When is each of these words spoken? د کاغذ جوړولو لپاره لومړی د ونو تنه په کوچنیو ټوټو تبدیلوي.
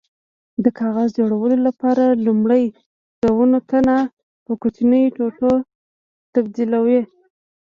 د 0.63 0.65
کاغذ 0.79 1.09
جوړولو 1.19 1.57
لپاره 1.67 2.03
لومړی 2.25 2.63
د 3.21 3.23
ونو 3.37 3.59
تنه 3.69 3.97
په 4.45 4.51
کوچنیو 4.61 5.13
ټوټو 5.17 5.53
تبدیلوي. 6.33 7.01